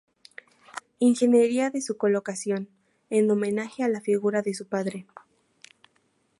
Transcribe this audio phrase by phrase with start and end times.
[0.97, 2.69] Ingeniería de su colocación",
[3.11, 5.05] en homenaje a la figura de su padre.